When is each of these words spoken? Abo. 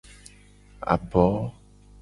Abo. 0.93 1.25